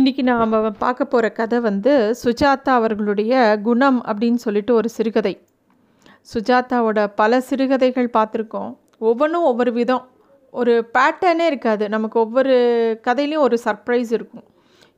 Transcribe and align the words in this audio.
இன்றைக்கி 0.00 0.22
நாம் 0.22 0.76
பார்க்க 0.78 1.04
போகிற 1.04 1.32
கதை 1.32 1.60
வந்து 1.60 2.14
சுஜாதா 2.24 2.68
அவர்களுடைய 2.68 3.58
குணம் 3.62 4.04
அப்படின்னு 4.04 4.34
சொல்லிட்டு 4.34 4.74
ஒரு 4.74 4.88
சிறுகதை. 4.88 5.46
சுஜாதாவோட 6.34 7.12
பல 7.14 7.40
சிறுகதைகள் 7.40 8.10
பார்த்துருக்கோம். 8.12 8.76
ஒவ்வொன்றும் 8.98 9.42
ஒவ்வொரு 9.42 9.72
விதம். 9.72 10.08
ஒரு 10.50 10.90
பேட்டர்னே 10.94 11.46
இருக்காது. 11.46 11.88
நமக்கு 11.88 12.18
ஒவ்வொரு 12.18 12.54
கதையிலையும் 13.04 13.38
ஒரு 13.38 13.58
சர்ப்ரைஸ் 13.64 14.12
இருக்கும். 14.12 14.42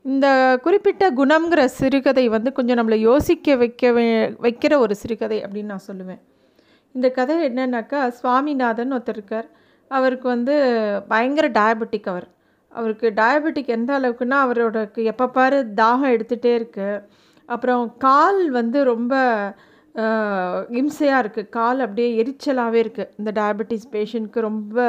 இந்த 0.03 0.59
குறிப்பிட்ட 0.61 1.11
குணம்ங்கிற 1.11 1.65
சிறுகதை 1.65 2.29
வந்து 2.29 2.51
கொஞ்சம் 2.51 2.77
நம்மளை 2.77 2.95
யோசிக்க 2.95 3.55
வைக்க 3.55 3.91
வைக்கிற 4.41 4.77
ஒரு 4.77 4.95
சிறுகதை 4.95 5.41
அப்படின்னு 5.41 5.63
நான் 5.63 5.87
சொல்லுவேன். 5.87 6.21
இந்த 6.93 7.09
கதை 7.09 7.49
என்னன்னாக்கா 7.49 8.07
சுவாமிநாதன் 8.07 8.93
ஒருத்தர் 8.93 9.09
இருக்கார். 9.09 9.49
அவருக்கு 9.87 10.27
வந்து 10.27 10.55
பயங்கர 11.07 11.49
டயபெட்டிக் 11.49 12.09
அவர். 12.09 12.35
அவருக்கு 12.71 13.07
டயபெட்டிக் 13.21 13.75
எந்த 13.77 13.91
அளவுக்குன்னா 13.99 14.37
அவரோட 14.45 14.77
எப்போ 15.13 15.25
பாரு 15.37 15.59
தாகம் 15.81 16.13
எடுத்துகிட்டே 16.15 16.51
இருக்குது 16.59 17.01
அப்புறம் 17.49 17.83
கால் 18.05 18.41
வந்து 18.59 18.79
ரொம்ப 18.93 19.13
இம்சையாக 20.79 21.21
இருக்குது 21.23 21.51
கால் 21.57 21.79
அப்படியே 21.85 22.09
எரிச்சலாகவே 22.21 22.79
இருக்குது 22.85 23.11
இந்த 23.19 23.31
டயபெட்டிஸ் 23.39 23.87
பேஷண்ட்க்கு 23.95 24.39
ரொம்ப 24.49 24.87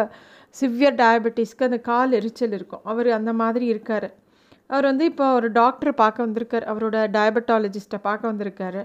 சிவியர் 0.61 0.99
டயபெட்டிஸ்க்கு 1.03 1.69
அந்த 1.69 1.79
கால் 1.91 2.17
எரிச்சல் 2.19 2.55
இருக்கும். 2.59 2.83
அவர் 2.91 3.09
அந்த 3.19 3.33
மாதிரி 3.41 3.67
இருக்கார். 3.73 4.09
அவர் 4.71 4.89
வந்து 4.91 5.05
இப்போ 5.11 5.27
ஒரு 5.39 5.49
டாக்டரை 5.61 5.93
பார்க்க 6.03 6.27
வந்திருக்கார். 6.27 6.65
அவரோட 6.73 6.97
டயபெட்டாலஜிஸ்ட்டை 7.17 8.01
பார்க்க 8.09 8.33
வந்திருக்காரு. 8.33 8.83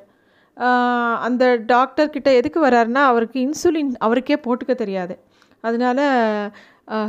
அந்த 1.28 1.44
டாக்டர்கிட்ட 1.74 2.30
எதுக்கு 2.40 2.60
வராருன்னா 2.68 3.04
அவருக்கு 3.12 3.38
இன்சுலின் 3.48 3.94
அவருக்கே 4.08 4.38
போட்டுக்க 4.46 4.76
தெரியாது. 4.84 5.16
அதனால 5.64 6.00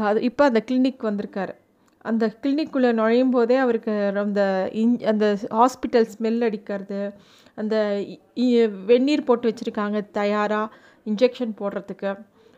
அது 0.08 0.19
இப்போ 0.30 0.42
அந்த 0.50 0.60
கிளினிக் 0.69 1.08
வந்திருக்காரு. 1.10 1.55
அந்த 2.04 2.24
கிளினிக்குள்ளே 2.42 2.90
நுழையும் 3.00 3.34
போதே 3.34 3.56
அவருக்கு 3.64 3.92
அந்த 4.22 4.42
இன் 4.82 4.94
அந்த 5.12 5.26
ஹாஸ்பிட்டல் 5.58 6.08
ஸ்மெல் 6.14 6.40
அடிக்கிறது 6.48 7.00
அந்த 7.60 7.74
வெந்நீர் 8.91 9.27
போட்டு 9.28 9.48
வச்சுருக்காங்க 9.50 9.98
தயாராக 10.19 10.75
இன்ஜெக்ஷன் 11.06 11.55
போடுறதுக்கு. 11.60 12.10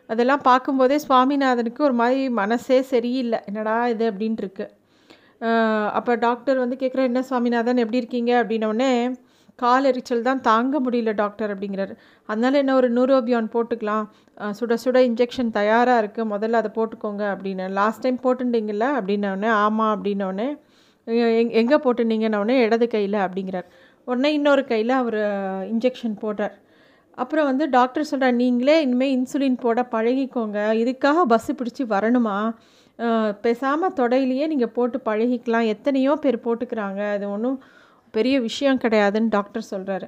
அதெல்லாம் 0.09 0.43
பார்க்கும்போதே 0.49 0.97
சுவாமிநாதனுக்கு 1.05 1.81
ஒரு 1.87 1.95
மாதிரி 2.01 2.21
மனசே 2.41 2.79
சரியில்லை. 2.91 3.39
என்னடா 3.49 3.77
இது 3.93 4.05
அப்படின்ட்டு 4.11 4.43
இருக்கு. 4.45 4.65
அப்போ 5.97 6.11
டாக்டர் 6.27 6.61
வந்து 6.63 6.75
கேட்குற 6.81 7.01
என்ன 7.09 7.21
சுவாமிநாதன் 7.29 7.81
எப்படி 7.83 8.01
இருக்கீங்க? 8.01 8.31
அப்படின்னோடனே 8.41 8.91
கால் 9.63 9.87
எரிச்சல் 9.91 10.25
தான் 10.27 10.41
தாங்க 10.47 10.79
முடியல 10.85 11.11
டாக்டர் 11.21 11.51
அப்படிங்கிறாரு. 11.53 11.93
அதனால 12.29 12.57
என்ன 12.63 12.73
ஒரு 12.79 12.89
நூரோபியான் 12.97 13.49
போட்டுக்கலாம். 13.55 14.05
சுட 14.59 14.73
சுட 14.83 14.97
இன்ஜெக்ஷன் 15.09 15.51
தயாராக 15.59 16.01
இருக்குது 16.03 16.29
முதல்ல 16.33 16.61
அதை 16.61 16.71
போட்டுக்கோங்க 16.77 17.23
அப்படின்னு. 17.33 17.65
லாஸ்ட் 17.79 18.03
டைம் 18.05 18.19
போட்டுட்டீங்கல்ல 18.25 18.87
அப்படின்னோடனே 18.99 19.49
ஆமாம் 19.65 19.93
அப்படின்னோடனே 19.95 20.47
எங் 21.41 21.51
எங்கே 21.61 21.77
போட்டுனீங்கன்னொடனே 21.85 22.55
இடது 22.65 22.87
கையில் 22.93 23.19
அப்படிங்கிறார். 23.25 23.67
உடனே 24.07 24.29
இன்னொரு 24.37 24.63
கையில் 24.71 24.93
அவர் 25.01 25.19
இன்ஜெக்ஷன் 25.73 26.15
போடுறார். 26.23 26.55
அப்புறம் 27.21 27.47
வந்து 27.49 27.65
டாக்டர் 27.75 28.09
சொல்கிறார் 28.09 28.35
நீங்களே 28.41 28.75
இனிமேல் 28.85 29.13
இன்சுலின் 29.17 29.61
போட 29.63 29.81
பழகிக்கோங்க. 29.93 30.57
இதுக்காக 30.81 31.23
பஸ்ஸு 31.31 31.53
பிடிச்சி 31.59 31.83
வரணுமா? 31.93 32.35
பேசாமல் 33.45 33.95
தொடையிலேயே 33.99 34.45
நீங்கள் 34.51 34.73
போட்டு 34.77 34.97
பழகிக்கலாம். 35.09 35.67
எத்தனையோ 35.73 36.13
பேர் 36.23 36.45
போட்டுக்கிறாங்க. 36.45 37.01
அது 37.15 37.25
ஒன்றும் 37.35 37.57
பெரிய 38.17 38.35
விஷயம் 38.47 38.81
கிடையாதுன்னு 38.83 39.33
டாக்டர் 39.37 39.71
சொல்கிறாரு 39.73 40.07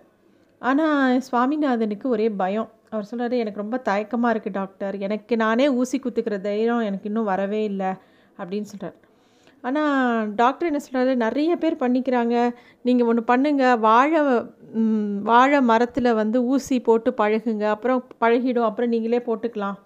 ஆனால் 0.62 1.20
சுவாமிநாதனுக்கு 1.28 2.08
ஒரே 2.16 2.28
பயம். 2.42 2.70
அவர் 2.94 3.10
சொல்கிறாரு 3.10 3.36
எனக்கு 3.42 3.62
ரொம்ப 3.64 3.78
தயக்கமாக 3.90 4.34
இருக்குது 4.34 4.58
டாக்டர். 4.60 4.96
எனக்கு 5.08 5.34
நானே 5.44 5.66
ஊசி 5.80 5.98
குத்துக்கிற 6.04 6.38
தைரியம் 6.48 6.88
எனக்கு 6.90 7.10
இன்னும் 7.10 7.30
வரவே 7.34 7.62
இல்லை. 7.72 7.92
அப்படின்னு 8.40 8.70
சொல்கிறார் 8.72 8.98
ஆனால் 9.68 10.30
டாக்டர் 10.42 10.70
என்ன 10.70 10.82
சொல்கிறாரு 10.86 11.14
நிறைய 11.26 11.52
பேர் 11.64 11.82
பண்ணிக்கிறாங்க. 11.84 12.36
நீங்கள் 12.88 13.08
ஒன்று 13.12 13.24
பண்ணுங்கள் 13.32 13.80
வாழை 13.88 14.22
வாழை 15.30 15.60
மரத்தில் 15.72 16.18
வந்து 16.22 16.38
ஊசி 16.54 16.76
போட்டு 16.88 17.12
பழகுங்க. 17.22 17.66
அப்புறம் 17.76 18.02
பழகிடும். 18.24 18.68
அப்புறம் 18.70 18.94
நீங்களே 18.94 19.20
போட்டுக்கலாம். 19.28 19.78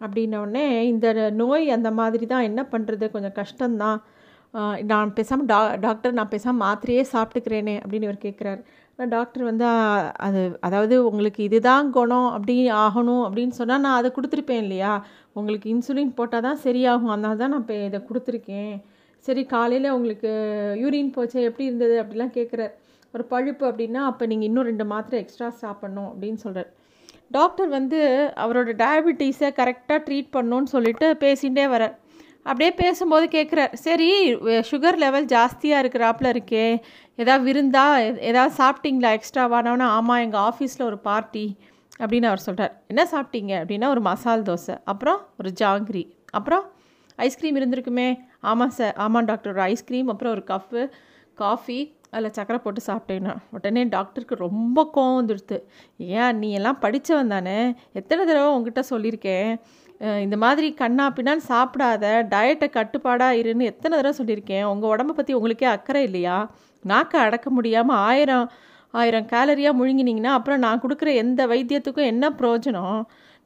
அப்படின்ன 0.00 0.38
உடனே 0.44 0.66
இந்த 0.92 1.06
நோய் 1.40 1.66
அந்த 1.76 1.90
மாதிரி 2.00 2.26
தான். 2.32 2.46
என்ன 2.50 2.60
பண்ணுறது 2.72 3.08
கொஞ்சம் 3.14 3.36
கஷ்டம்தான். 3.40 3.98
நான் 4.90 5.12
பேசாமல் 5.18 5.46
டா 5.46 5.58
டாக்டர் 5.78 6.16
நான் 6.18 6.32
பேசாமல் 6.32 6.62
மாத்திரையே 6.64 7.02
சாப்பிட்டுக்கிறேனே 7.12 7.76
அப்படின்னு 7.82 8.08
இவர் 8.08 8.24
கேட்குறாரு 8.24 8.60
ஆனால் 8.92 9.10
டாக்டர் 9.10 9.44
வந்து 9.44 9.64
அது 10.26 10.40
அதாவது 10.60 10.94
உங்களுக்கு 11.10 11.40
இதுதான் 11.44 11.86
குணம் 11.90 12.28
அப்படி 12.34 12.54
ஆகணும் 12.80 13.22
அப்படின்னு 13.26 13.54
சொன்னால் 13.60 13.84
நான் 13.86 13.98
அதை 14.00 14.08
கொடுத்துருப்பேன் 14.16 14.62
இல்லையா? 14.64 14.92
உங்களுக்கு 15.32 15.66
இன்சுலின் 15.74 16.16
போட்டால் 16.18 16.46
தான் 16.48 16.60
சரியாகும். 16.64 17.12
அதனால 17.14 17.36
தான் 17.36 17.52
நான் 17.54 17.62
இப்போ 17.64 17.76
இதை 17.86 18.00
கொடுத்துருக்கேன். 18.08 18.74
சரி 19.24 19.42
காலையில் 19.46 19.94
உங்களுக்கு 19.94 20.30
யூரின் 20.82 21.10
போச்சே 21.16 21.40
எப்படி 21.48 21.68
இருந்தது? 21.68 21.96
அப்படிலாம் 22.02 22.36
கேட்குறாரு 22.38 22.72
ஒரு 23.14 23.24
பழுப்பு 23.30 23.64
அப்படின்னா 23.70 24.02
அப்போ 24.10 24.24
நீங்கள் 24.26 24.48
இன்னும் 24.48 24.68
ரெண்டு 24.70 24.84
மாத்திரை 24.84 25.16
எக்ஸ்ட்ரா 25.22 25.48
சாப்பிட்ணும் 25.64 26.10
அப்படின்னு 26.12 26.40
சொல்கிறார் 26.44 26.70
டாக்டர் 27.30 27.68
வந்து 27.68 27.98
அவரோட 28.36 28.70
டயபிட்டீஸை 28.78 29.48
கரெக்டாக 29.60 30.00
ட்ரீட் 30.06 30.30
பண்ணணும்னு 30.32 30.72
சொல்லிட்டு 30.74 31.06
பேசிகிட்டே 31.24 31.66
வரார் 31.74 31.94
அப்படியே 32.46 32.72
பேசும்போது 32.74 33.26
கேட்குறார் 33.28 33.72
சரி 33.78 34.08
சுகர் 34.70 34.96
லெவல் 34.96 35.24
ஜாஸ்தியாக 35.26 35.82
இருக்கிறாப்புல 35.82 36.28
இருக்கே 36.28 36.64
ஏதாவது 37.18 37.44
விருந்தா 37.44 37.84
எ- 38.00 38.20
ஏதாவது 38.20 38.54
சாப்பிட்டீங்களா 38.56 39.10
எக்ஸ்ட்ராவானவனா 39.16 39.86
ஆமாம் 39.92 40.18
எங்கள் 40.18 40.40
ஆஃபீஸில் 40.40 40.82
ஒரு 40.82 40.98
பார்ட்டி 41.00 41.46
அப்படின்னு 41.98 42.26
அவர் 42.26 42.38
சொல்கிறார் 42.38 42.82
என்ன 42.86 43.02
சாப்பிட்டீங்க? 43.04 43.52
அப்படின்னா 43.60 43.88
ஒரு 43.88 44.00
மசால் 44.00 44.42
தோசை 44.42 44.78
அப்புறம் 44.84 45.28
ஒரு 45.38 45.52
ஜாங்கிரி 45.60 46.04
அப்புறம் 46.30 46.64
ஐஸ்கிரீம் 47.18 47.56
இருந்திருக்குமே. 47.56 48.08
ஆமாம் 48.42 48.70
சார் 48.70 48.94
ஆமாம் 48.96 49.24
டாக்டர் 49.24 49.52
ஒரு 49.52 49.60
ஐஸ்கிரீம் 49.62 50.08
அப்புறம் 50.08 50.32
ஒரு 50.32 50.44
கஃப்பு 50.46 50.82
காஃபி 51.38 51.78
அதில் 52.10 52.30
சக்கரை 52.30 52.58
போட்டு 52.58 52.80
சாப்பிட்டேன்னா 52.86 53.34
உடனே 53.50 53.84
டாக்டருக்கு 53.86 54.34
ரொம்ப 54.38 54.90
கோவம் 54.94 55.18
வந்துடுது 55.20 55.58
ஏன் 56.16 56.38
நீ 56.38 56.52
எல்லாம் 56.52 56.78
படித்தவன் 56.78 57.28
தானே? 57.28 57.58
எத்தனை 57.92 58.24
தடவை 58.24 58.48
உங்ககிட்ட 58.52 58.82
சொல்லியிருக்கேன்? 58.90 59.52
இந்த 60.24 60.36
மாதிரி 60.44 60.68
கண்ணா 60.80 61.04
பின்னான்னு 61.16 61.44
சாப்பிடாத 61.50 62.04
டயட்டை 62.32 62.68
கட்டுப்பாடாக 62.76 63.40
இருன்னு 63.42 63.68
எத்தனை 63.72 63.92
தடவை 63.98 64.14
சொல்லியிருக்கேன். 64.20 64.64
உங்கள் 64.72 64.90
உடம்ப 64.92 65.14
பற்றி 65.18 65.32
உங்களுக்கே 65.38 65.68
அக்கறை 65.74 66.02
இல்லையா? 66.08 66.36
நாக்கை 66.92 67.18
அடக்க 67.26 67.48
முடியாமல் 67.56 68.00
ஆயிரம் 68.10 68.46
ஆயிரம் 69.00 69.28
கேலரியாக 69.32 69.78
முழுங்கினீங்கன்னா 69.80 70.32
அப்புறம் 70.38 70.62
நான் 70.64 70.82
கொடுக்குற 70.84 71.10
எந்த 71.22 71.46
வைத்தியத்துக்கும் 71.52 72.10
என்ன 72.12 72.24
பிரயோஜனம்? 72.40 72.98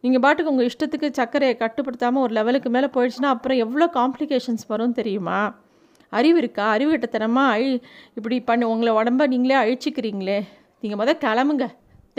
நீங்கள் 0.04 0.22
பாட்டுக்கு 0.24 0.52
உங்கள் 0.52 0.68
இஷ்டத்துக்கு 0.70 1.08
சர்க்கரையை 1.18 1.54
கட்டுப்படுத்தாமல் 1.60 2.24
ஒரு 2.26 2.32
லெவலுக்கு 2.38 2.70
மேலே 2.76 2.88
போயிடுச்சுன்னா 2.96 3.30
அப்புறம் 3.34 3.60
எவ்வளோ 3.64 3.88
காம்ப்ளிகேஷன்ஸ் 3.98 4.66
வரும் 4.72 4.96
தெரியுமா? 5.00 5.38
அறிவு 6.18 6.38
இருக்கா? 6.42 6.64
அறிவு 6.76 6.90
கிட்டத்தனமாக 6.92 7.54
அழி 7.54 7.70
இப்படி 8.18 8.36
பண்ணி 8.48 8.66
உங்களை 8.72 8.92
உடம்ப 9.00 9.26
நீங்களே 9.34 9.56
அழிச்சிக்கிறீங்களே. 9.62 10.40
நீங்கள் 10.82 11.02
முதல் 11.02 11.22
கிளம்புங்க. 11.26 11.68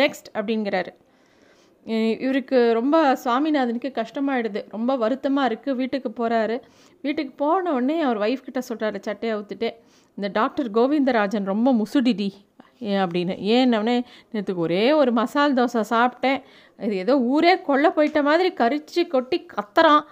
நெக்ஸ்ட் 0.01 0.29
அப்படிங்கிறாரு. 0.37 0.93
இவருக்கு 2.25 2.57
ரொம்ப 2.77 2.95
சுவாமிநாதனுக்கு 3.23 3.89
கஷ்டமாயிடுது. 3.99 4.61
ரொம்ப 4.75 4.91
வருத்தமாக 5.03 5.49
இருக்குது 5.49 5.77
வீட்டுக்கு 5.81 6.09
போகிறாரு 6.19 6.57
வீட்டுக்கு 7.05 7.33
போன 7.43 7.73
உடனே 7.77 7.97
அவர் 8.07 8.21
ஒய்ஃப் 8.25 8.45
கிட்ட 8.47 8.61
சொல்கிறாரு 8.69 8.99
சட்டையை 9.07 9.33
அவுத்துட்டு 9.35 9.69
இந்த 10.17 10.29
டாக்டர் 10.39 10.69
கோவிந்தராஜன் 10.77 11.51
ரொம்ப 11.53 11.71
முசுடிடி 11.81 12.29
ஏன் 12.89 13.01
அப்படின்னு. 13.03 13.35
ஏன்னொடனே 13.55 13.95
நேற்றுக்கு 14.33 14.65
ஒரே 14.65 14.83
ஒரு 14.99 15.11
மசால் 15.19 15.55
தோசை 15.59 15.81
சாப்பிட்டேன். 15.93 16.39
இது 16.85 16.97
ஏதோ 17.03 17.13
ஊரே 17.33 17.53
கொல்ல 17.69 17.87
போயிட்ட 17.95 18.19
மாதிரி 18.29 18.49
கரிச்சு 18.61 19.03
கொட்டி 19.13 19.37
கத்துறான். 19.55 20.03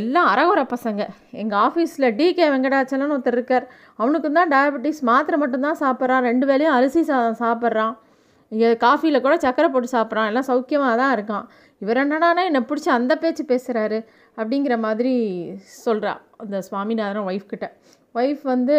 எல்லாம் 0.00 0.28
அறகுறை 0.32 0.64
பசங்க. 0.74 1.02
எங்கள் 1.42 1.60
ஆஃபீஸில் 1.66 2.08
டிகே 2.18 2.46
வெங்கடாச்சலன் 2.54 3.12
ஒருத்தர் 3.16 3.36
இருக்கார். 3.38 3.66
அவனுக்கு 4.00 4.28
தான் 4.38 4.52
டயபெட்டிஸ் 4.54 5.02
மாத்திரை 5.10 5.38
மட்டும்தான் 5.42 5.82
சாப்பிட்றான். 5.84 6.26
ரெண்டு 6.30 6.46
வேளையும் 6.50 6.76
அரிசி 6.78 7.02
சாதம் 7.10 7.40
சாப்பிட்றான். 7.44 7.94
இங்கே 8.52 8.70
காஃபியில் 8.84 9.24
கூட 9.26 9.34
சக்கரை 9.44 9.68
போட்டு 9.74 9.88
சாப்பிட்றான். 9.96 10.28
எல்லாம் 10.30 10.48
சௌக்கியமாக 10.50 10.94
தான் 11.00 11.12
இருக்கான். 11.16 11.44
இவர் 11.82 12.00
என்னடானா 12.02 12.42
என்னை 12.48 12.60
பிடிச்சி 12.70 12.90
அந்த 12.98 13.12
பேச்சு 13.22 13.42
பேசுகிறாரு 13.52 13.98
அப்படிங்கிற 14.38 14.74
மாதிரி 14.86 15.14
சொல்கிறா 15.84 16.12
அந்த 16.42 16.56
சுவாமிநாதன் 16.68 17.28
ஒய்ஃப் 17.30 17.50
கிட்ட. 17.52 17.66
ஒய்ஃப் 18.14 18.42
வந்து 18.52 18.76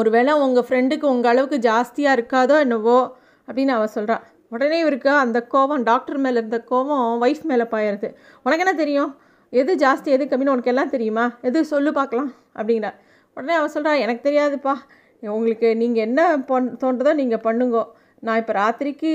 ஒருவேளை 0.00 0.32
உங்கள் 0.44 0.66
ஃப்ரெண்டுக்கு 0.68 1.06
உங்கள் 1.14 1.32
அளவுக்கு 1.32 1.58
ஜாஸ்தியாக 1.68 2.16
இருக்காதோ 2.18 2.56
என்னவோ 2.64 2.98
அப்படின்னு 3.48 3.72
அவள் 3.76 3.94
சொல்கிறா 3.96 4.16
உடனே 4.54 4.76
இவருக்கு 4.82 5.10
அந்த 5.22 5.38
கோவம் 5.54 5.82
டாக்டர் 5.88 6.20
மேலே 6.24 6.38
இருந்த 6.40 6.58
கோவம் 6.70 7.22
ஒய்ஃப் 7.24 7.44
மேலே 7.50 7.64
பாயிருது 7.72 8.08
உனக்கு 8.44 8.64
என்ன 8.64 8.74
தெரியும்? 8.82 9.10
எது 9.52 9.72
ஜாஸ்தி 9.82 10.08
எது 10.16 10.24
கம்மின்னு 10.30 10.54
உனக்கு 10.54 10.72
எல்லாம் 10.72 10.92
தெரியுமா? 10.94 11.24
எது 11.48 11.58
சொல்லு 11.72 11.90
பார்க்கலாம் 11.98 12.30
அப்படிங்கிறா. 12.58 12.92
உடனே 13.36 13.54
அவள் 13.58 13.74
சொல்கிறா 13.74 13.92
எனக்கு 14.04 14.22
தெரியாதுப்பா. 14.28 14.74
உங்களுக்கு 15.36 15.68
நீங்கள் 15.82 16.04
என்ன 16.08 16.20
பண் 16.50 16.68
தோன்றதோ 16.82 17.12
நீங்கள் 17.20 17.42
பண்ணுங்கோ. 17.46 17.84
நான் 18.26 18.40
இப்போ 18.42 18.54
ராத்திரிக்கு 18.60 19.10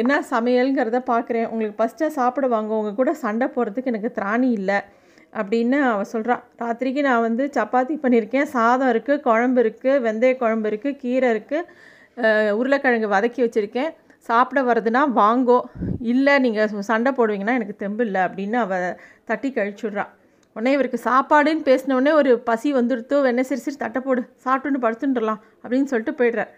என்ன 0.00 0.12
சமையலுங்கிறத 0.32 0.98
பார்க்குறேன் 1.12 1.48
உங்களுக்கு 1.52 1.78
ஃபஸ்ட்டாக 1.80 2.10
சாப்பிட 2.18 2.46
வாங்க. 2.54 2.70
உங்கள் 2.80 2.98
கூட 3.00 3.10
சண்டை 3.24 3.46
போடுறதுக்கு 3.54 3.92
எனக்கு 3.92 4.10
திராணி 4.18 4.48
இல்லை. 4.58 4.78
அப்படின்னு 5.40 5.78
அவள் 5.92 6.10
சொல்கிறான் 6.12 6.42
ராத்திரிக்கு 6.62 7.00
நான் 7.08 7.24
வந்து 7.28 7.44
சப்பாத்தி 7.56 7.94
பண்ணியிருக்கேன் 8.04 8.50
சாதம் 8.56 8.90
இருக்குது 8.92 9.22
குழம்பு 9.26 9.60
இருக்குது 9.64 10.02
வெந்தய 10.06 10.34
குழம்பு 10.42 10.68
இருக்குது 10.70 10.98
கீரை 11.02 11.30
இருக்குது 11.34 12.54
உருளைக்கிழங்கு 12.60 13.10
வதக்கி 13.16 13.40
வச்சுருக்கேன். 13.44 13.90
சாப்பிட 14.28 14.60
வர்றதுனா 14.68 15.02
வாங்கோ. 15.18 15.58
இல்லை 16.12 16.34
நீங்கள் 16.44 16.86
சண்டை 16.92 17.10
போடுவீங்கன்னா 17.18 17.58
எனக்கு 17.58 17.76
தெம்பு 17.82 18.04
இல்லை 18.08 18.22
அப்படின்னு 18.28 18.58
அவள் 18.64 18.86
தட்டி 19.30 19.50
கழிச்சுட்றான் 19.58 20.12
உடனே 20.56 20.70
இவருக்கு 20.76 20.98
சாப்பாடுன்னு 21.08 21.62
பேசினோடனே 21.68 22.12
ஒரு 22.20 22.30
பசி 22.48 22.68
வந்துடுத்தோ 22.78 23.16
வெண்ணெய் 23.26 23.48
சிரி 23.48 23.62
சிரி 23.64 23.76
தட்டை 23.82 24.00
போடு. 24.06 24.22
சாப்பிட்டுன்னு 24.44 24.80
படுத்துட்டுலாம் 24.84 25.40
அப்படின்னு 25.62 25.90
சொல்லிட்டு 25.92 26.14
போய்ட்றார். 26.20 26.50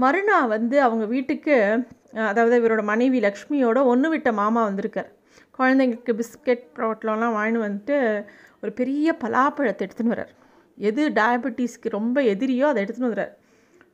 மறுநாள் 0.00 0.48
வந்து 0.48 0.82
அவங்க 0.82 1.06
வீட்டுக்கு 1.06 1.86
அதாவது 2.14 2.60
இவரோட 2.60 2.82
மனைவி 2.82 3.20
லக்ஷ்மியோட 3.20 3.84
ஒன்று 3.84 4.08
விட்ட 4.08 4.32
மாமா 4.32 4.64
வந்திருக்கார். 4.64 5.12
குழந்தைங்களுக்கு 5.58 6.12
பிஸ்கெட் 6.12 6.62
ப்ரோட்லம்லாம் 6.76 7.34
வாங்கின்னு 7.34 7.68
வந்துட்டு 7.68 8.24
ஒரு 8.62 8.72
பெரிய 8.72 9.16
பலாப்பழத்தை 9.24 9.82
எடுத்துன்னு 9.82 10.10
வர்றார். 10.10 10.28
எது 10.76 11.08
டயபெட்டிஸ்க்கு 11.08 11.88
ரொம்ப 11.88 12.20
எதிரியோ 12.22 12.60
அதை 12.60 12.84
எடுத்துன்னு 12.84 13.02
வர்றார். 13.02 13.30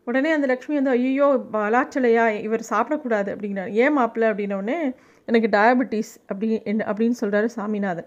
உடனே 0.04 0.30
அந்த 0.30 0.46
லக்ஷ்மி 0.46 0.74
வந்து 0.74 0.90
ஐயோ 0.90 1.44
பலாச்சலையா 1.52 2.40
இவர் 2.40 2.66
சாப்பிடக்கூடாது 2.70 3.34
அப்படிங்கிறார். 3.34 3.70
ஏன் 3.70 3.98
மாப்பிள்ள 3.98 4.26
அப்படின்னோடனே 4.30 4.94
எனக்கு 5.26 5.58
டயபெட்டிஸ் 5.58 6.14
அப்படி 6.20 6.62
என்ன- 6.64 6.84
அப்படின்னு 6.84 7.12
சொல்கிறாரு 7.20 7.44
சாமிநாதன். 7.44 8.06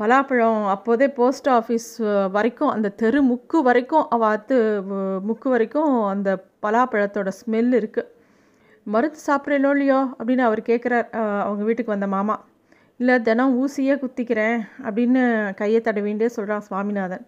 பலாப்பழம் 0.00 0.62
அப்போதே 0.72 1.06
போஸ்ட் 1.18 1.48
ஆஃபீஸ் 1.48 1.90
வரைக்கும் 2.36 2.72
அந்த 2.74 2.88
தெரு 3.02 3.20
முக்கு 3.30 3.58
வரைக்கும் 3.68 4.06
அவாத்து 4.16 4.56
முக்கு 5.28 5.48
வரைக்கும் 5.48 5.92
அந்த 6.12 6.30
பலாப்பழத்தோட 6.64 7.30
ஸ்மெல் 7.40 7.72
இருக்குது 7.80 8.10
மருந்து 8.86 9.20
சாப்பிட்றேனோ 9.28 9.70
இல்லையோ 9.74 10.00
அப்படின்னு 10.18 10.44
அவர் 10.48 10.60
கேட்குறார் 10.68 11.06
அவங்க 11.44 11.62
வீட்டுக்கு 11.64 11.94
வந்த 11.94 12.06
மாமா. 12.06 12.36
இல்லை 13.00 13.16
தினம் 13.28 13.54
ஊசியே 13.60 13.94
குத்திக்கிறேன் 14.02 14.58
அப்படின்னு 14.86 15.22
கையை 15.60 15.80
தடவிண்டே 15.84 16.28
சொல்கிறான் 16.36 16.66
சுவாமிநாதன். 16.68 17.24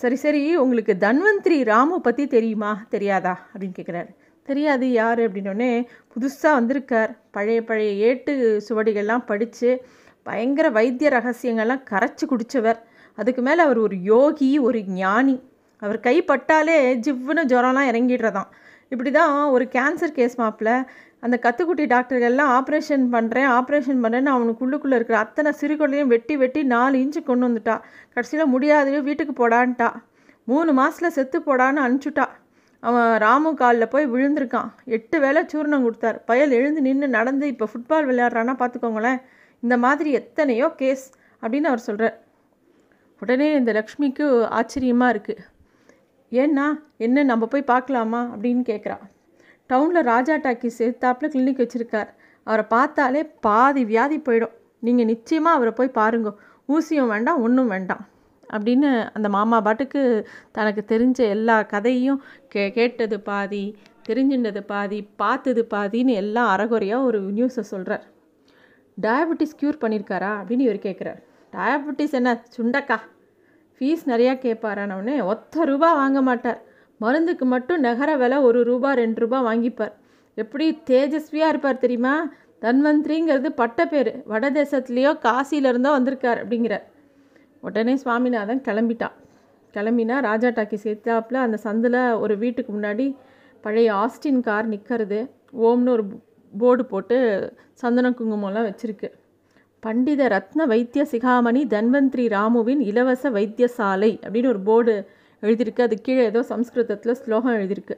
சரி 0.00 0.16
சரி 0.24 0.42
உங்களுக்கு 0.56 0.94
தன்வந்திரி 1.06 1.58
ராமு 1.64 1.96
பற்றி 2.00 2.24
தெரியுமா? 2.26 2.72
தெரியாதா? 2.94 3.34
அப்படின்னு 3.52 3.78
கேட்குறாரு 3.78 4.10
தெரியாது 4.48 4.86
யார்? 4.92 5.20
அப்படின்னோடனே 5.26 5.72
புதுசாக 6.12 6.56
வந்திருக்கார். 6.58 7.10
பழைய 7.36 7.60
பழைய 7.70 7.90
ஏட்டு 8.08 8.34
சுவடிகள்லாம் 8.68 9.28
படித்து 9.30 9.70
பயங்கர 10.28 10.66
வைத்திய 10.78 11.10
ரகசியங்கள்லாம் 11.16 11.84
கரைச்சி 11.90 12.24
குடித்தவர் 12.26 12.78
அதுக்கு 13.18 13.42
மேலே 13.42 13.60
அவர் 13.66 13.78
ஒரு 13.86 13.96
யோகி 14.12 14.50
ஒரு 14.68 14.80
ஞானி. 15.00 15.36
அவர் 15.82 15.98
கைப்பட்டாலே 16.06 16.76
ஜிவ்வுன்னு 17.04 17.42
ஜுரம்லாம் 17.52 17.90
இறங்கிடுறதான் 17.90 18.48
இப்படி 18.92 19.10
தான் 19.10 19.32
ஒரு 19.54 19.64
கேன்சர் 19.74 20.16
கேஸ் 20.18 20.36
மாப்பில் 20.40 20.72
அந்த 21.24 21.36
கத்துக்குட்டி 21.44 21.84
டாக்டர்கள்லாம் 21.92 22.50
ஆப்ரேஷன் 22.58 23.04
பண்ணுறேன் 23.14 23.48
ஆப்ரேஷன் 23.56 24.02
பண்ணுறேன்னு 24.04 24.32
அவனுக்குள்ளுக்குள்ளே 24.34 24.96
இருக்கிற 24.98 25.16
அத்தனை 25.24 25.50
சிறுகுள்ளையும் 25.60 26.12
வெட்டி 26.12 26.34
வெட்டி 26.42 26.60
நாலு 26.74 26.96
இன்ச்சு 27.04 27.20
கொண்டு 27.22 27.46
வந்துட்டா. 27.48 27.76
கடைசியில் 28.14 28.52
முடியாது 28.54 28.92
வீட்டுக்கு 29.08 29.34
போடான்ட்டா. 29.40 29.88
மூணு 30.50 30.72
மாதத்தில் 30.78 31.14
செத்து 31.16 31.38
போடான்னு 31.48 31.82
அனுப்பிச்சுட்டா. 31.86 32.26
அவன் 32.82 33.08
ராமு 33.24 33.50
காலில் 33.60 33.92
போய் 33.94 34.06
விழுந்திருக்கான். 34.14 34.70
எட்டு 34.96 35.16
வேளை 35.24 35.40
சூர்ணம் 35.52 35.84
கொடுத்தார். 35.86 36.18
பயல் 36.30 36.54
எழுந்து 36.58 36.80
நின்று 36.86 37.08
நடந்து 37.18 37.46
இப்போ 37.52 37.68
ஃபுட்பால் 37.72 38.08
விளையாடுறான்னா 38.10 38.54
பார்த்துக்கோங்களேன் 38.62 39.20
இந்த 39.62 39.76
மாதிரி 39.76 40.10
எத்தனையோ 40.12 40.68
கேஸ் 40.76 41.06
அப்படின்னு 41.42 41.70
அவர் 41.70 41.86
சொல்கிறார் 41.88 42.16
உடனே 43.22 43.48
இந்த 43.54 43.70
லக்ஷ்மிக்கு 43.72 44.26
ஆச்சரியமாக 44.48 45.14
இருக்குது 45.14 45.44
ஏன்னா 46.32 46.66
என்ன 46.96 47.24
நம்ம 47.24 47.46
போய் 47.46 47.70
பார்க்கலாமா 47.72 48.20
அப்படின்னு 48.34 48.62
கேட்குறா 48.70 48.98
டவுனில் 49.70 50.08
ராஜா 50.12 50.34
டாக்கி 50.36 50.68
சேர்த்தாப்புல 50.78 51.26
கிளினிக் 51.32 51.62
வச்சுருக்கார். 51.62 52.10
அவரை 52.46 52.64
பார்த்தாலே 52.68 53.22
பாதி 53.40 53.84
வியாதி 53.84 54.18
போயிடும். 54.18 54.54
நீங்கள் 54.80 55.06
நிச்சயமாக 55.06 55.56
அவரை 55.56 55.72
போய் 55.72 55.96
பாருங்க. 55.98 56.30
ஊசியும் 56.68 57.06
வேண்டாம் 57.06 57.42
ஒன்றும் 57.42 57.66
வேண்டாம் 57.66 58.02
அப்படின்னு 58.50 58.90
அந்த 59.12 59.28
மாமா 59.28 59.60
பாட்டுக்கு 59.60 60.02
தனக்கு 60.52 60.82
தெரிஞ்ச 60.88 61.18
எல்லா 61.28 61.56
கதையும் 61.62 62.20
கே 62.48 62.70
கேட்டது 62.70 63.20
பாதி 63.20 63.64
தெரிஞ்சின்றது 64.08 64.60
பாதி 64.66 64.98
பார்த்தது 65.16 65.62
பாதின்னு 65.70 66.14
எல்லாம் 66.14 66.48
அறகுறையாக 66.48 67.04
ஒரு 67.04 67.18
நியூஸை 67.20 67.64
சொல்கிறார் 67.64 68.04
டயபெட்டிஸ் 69.00 69.58
க்யூர் 69.60 69.80
பண்ணியிருக்காரா 69.80 70.30
அப்படின்னு 70.40 70.66
இவர் 70.68 70.84
கேட்குறாரு 70.86 71.20
டயபெட்டிஸ் 71.52 72.12
என்ன? 72.12 72.30
சுண்டக்கா. 72.56 72.96
ஃபீஸ் 73.76 74.02
நிறையா 74.06 74.32
கேட்பாரானவுடனே 74.44 75.24
ஒத்த 75.24 75.64
ரூபா 75.64 75.94
வாங்க 75.94 76.22
மாட்டார். 76.22 76.60
மருந்துக்கு 77.00 77.44
மட்டும் 77.44 77.80
நகர 77.80 78.16
விலை 78.16 78.38
ஒரு 78.38 78.64
ரூபா 78.64 78.92
ரெண்டு 78.92 79.20
ரூபா 79.20 79.38
வாங்கிப்பார். 79.46 79.92
எப்படி 80.34 80.66
தேஜஸ்வியாக 80.90 81.52
இருப்பார் 81.52 81.78
தெரியுமா? 81.78 82.14
தன்வந்திரிங்கிறது 82.60 83.48
பட்ட 83.48 83.86
பேர். 83.86 84.22
வடதேசத்துலேயோ 84.28 85.12
காசியிலேருந்தோ 85.26 85.90
வந்திருக்கார் 85.90 86.48
அப்படிங்கிறார். 86.48 86.84
உடனே 87.60 87.96
சுவாமிநாதன் 87.96 88.60
கிளம்பிட்டான். 88.60 89.16
கிளம்பினா 89.74 90.20
ராஜா 90.20 90.48
டாக்கி 90.48 90.78
சேர்த்தாப்புல 90.84 91.34
அந்த 91.34 91.58
சந்தில் 91.62 92.18
ஒரு 92.20 92.38
வீட்டுக்கு 92.38 92.72
முன்னாடி 92.72 93.16
பழைய 93.60 93.94
ஆஸ்டின் 93.94 94.40
கார் 94.40 94.66
நிற்கிறது 94.66 95.18
ஓம்னு 95.52 95.88
ஒரு 95.88 96.04
போர்டு 96.52 96.84
போட்டு 96.84 97.16
சந்தன 97.74 98.10
குங்குமம்லாம் 98.10 98.68
வச்சுருக்கு. 98.68 99.08
பண்டித 99.82 100.22
ரத்ன 100.28 100.66
வைத்திய 100.66 101.02
சிகாமணி 101.12 101.60
தன்வந்திரி 101.74 102.24
ராமுவின் 102.36 102.82
இலவச 102.90 103.30
வைத்தியசாலை 103.30 104.12
அப்படின்னு 104.24 104.52
ஒரு 104.54 104.60
போர்டு 104.60 104.94
எழுதியிருக்கு. 105.42 105.82
அது 105.82 105.96
கீழே 106.00 106.22
ஏதோ 106.24 106.40
சம்ஸ்கிருதத்தில் 106.42 107.14
ஸ்லோகம் 107.14 107.56
எழுதியிருக்கு. 107.58 107.96